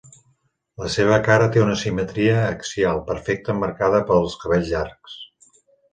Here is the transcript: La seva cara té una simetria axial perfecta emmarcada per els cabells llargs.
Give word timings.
La 0.83 0.87
seva 0.93 1.19
cara 1.27 1.49
té 1.57 1.61
una 1.65 1.75
simetria 1.83 2.39
axial 2.45 3.03
perfecta 3.11 3.55
emmarcada 3.57 4.01
per 4.09 4.19
els 4.25 4.39
cabells 4.45 4.73
llargs. 4.75 5.21